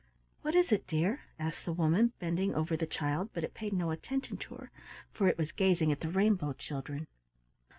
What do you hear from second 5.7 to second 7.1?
at the rainbow children.